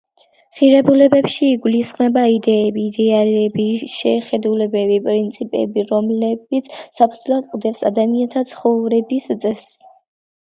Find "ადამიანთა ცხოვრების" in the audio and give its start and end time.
7.91-9.29